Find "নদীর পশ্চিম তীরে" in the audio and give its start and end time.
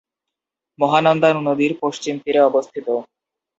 1.39-2.41